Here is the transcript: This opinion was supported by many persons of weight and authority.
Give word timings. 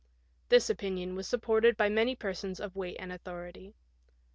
This 0.49 0.67
opinion 0.67 1.13
was 1.13 1.27
supported 1.27 1.77
by 1.77 1.87
many 1.87 2.15
persons 2.15 2.59
of 2.59 2.75
weight 2.75 2.97
and 2.97 3.11
authority. 3.11 3.75